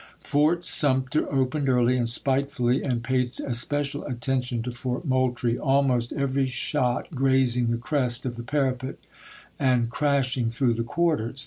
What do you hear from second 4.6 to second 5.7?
to Fort Moultrie—